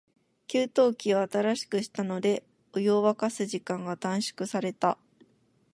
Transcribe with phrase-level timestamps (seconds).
[0.47, 4.97] 給湯器を新しくしたので、お風呂を沸かす時間が短縮された。